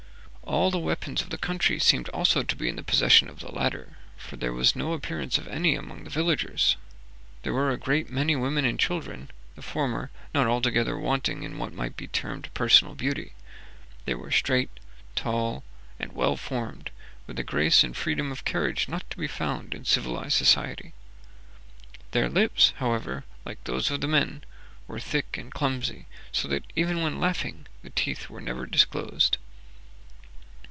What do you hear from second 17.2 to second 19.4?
with a grace and freedom of carriage not to be